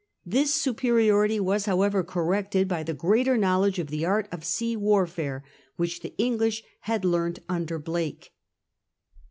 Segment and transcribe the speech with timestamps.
[0.25, 5.43] This superiority was, however, corrected by the greater knowledge of the art of sea warfare
[5.75, 8.33] which the English had learnt under Blake.